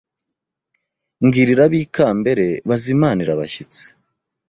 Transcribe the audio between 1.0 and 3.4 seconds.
Mbwirira abikambere bazimanirire